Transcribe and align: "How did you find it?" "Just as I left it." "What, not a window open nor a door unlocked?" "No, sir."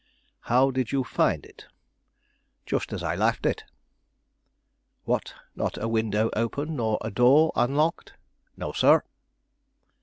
"How 0.49 0.71
did 0.71 0.91
you 0.91 1.03
find 1.03 1.45
it?" 1.45 1.67
"Just 2.65 2.91
as 2.91 3.03
I 3.03 3.13
left 3.15 3.45
it." 3.45 3.65
"What, 5.03 5.35
not 5.55 5.77
a 5.77 5.87
window 5.87 6.31
open 6.33 6.75
nor 6.77 6.97
a 7.01 7.11
door 7.11 7.51
unlocked?" 7.55 8.13
"No, 8.57 8.71
sir." 8.71 9.03